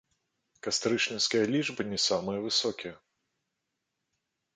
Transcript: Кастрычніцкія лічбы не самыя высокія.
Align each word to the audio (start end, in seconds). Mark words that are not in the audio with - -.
Кастрычніцкія 0.67 1.43
лічбы 1.55 1.81
не 1.91 1.99
самыя 2.07 2.39
высокія. 2.47 2.93